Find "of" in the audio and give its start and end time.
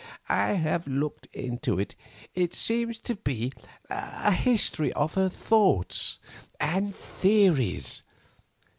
4.93-5.13